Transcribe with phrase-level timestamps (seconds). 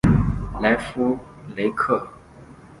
[0.59, 1.15] 勒夫
[1.55, 2.09] 雷克。